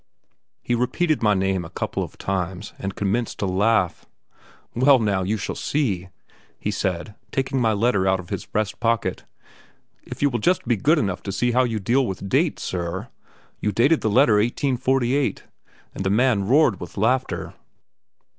He 0.63 0.73
repeated 0.73 1.21
my 1.21 1.35
name 1.35 1.63
a 1.63 1.69
couple 1.69 2.01
of 2.01 2.17
times 2.17 2.73
and 2.79 2.95
commenced 2.95 3.37
to 3.37 3.45
laugh. 3.45 4.07
"Well 4.73 4.97
now, 4.97 5.21
you 5.21 5.37
shall 5.37 5.53
see," 5.53 6.09
he 6.57 6.71
said, 6.71 7.13
taking 7.31 7.61
my 7.61 7.73
letter 7.73 8.07
out 8.07 8.19
of 8.19 8.31
his 8.31 8.47
breast 8.47 8.79
pocket, 8.79 9.25
"if 10.01 10.23
you 10.23 10.31
will 10.31 10.39
just 10.39 10.67
be 10.67 10.75
good 10.75 10.97
enough 10.97 11.21
to 11.21 11.31
see 11.31 11.51
how 11.51 11.65
you 11.65 11.77
deal 11.77 12.07
with 12.07 12.27
dates, 12.27 12.63
sir. 12.63 13.09
You 13.59 13.71
dated 13.71 14.03
your 14.03 14.11
letter 14.11 14.37
1848," 14.37 15.43
and 15.93 16.03
the 16.03 16.09
man 16.09 16.47
roared 16.47 16.79
with 16.81 16.97
laughter. 16.97 17.53